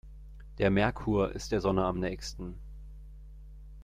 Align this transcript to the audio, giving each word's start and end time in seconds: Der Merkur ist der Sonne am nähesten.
Der 0.57 0.71
Merkur 0.71 1.31
ist 1.33 1.51
der 1.51 1.61
Sonne 1.61 1.85
am 1.85 1.99
nähesten. 1.99 2.55